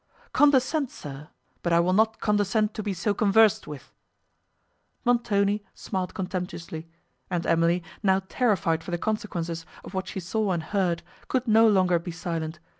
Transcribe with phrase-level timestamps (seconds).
[0.33, 1.29] "Condescend, sir!
[1.61, 3.93] but I will not condescend to be so conversed with."
[5.05, 6.87] Montoni smiled contemptuously;
[7.29, 11.67] and Emily, now terrified for the consequences of what she saw and heard, could no
[11.67, 12.57] longer be silent.